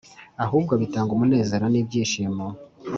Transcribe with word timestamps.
ahubwo 0.43 0.73
bitanga 0.81 1.11
umunezero 1.13 1.65
n’ibyishimo. 1.69 2.45